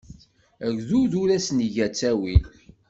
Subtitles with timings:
[0.67, 2.43] Agdud ur as-nga ttawil.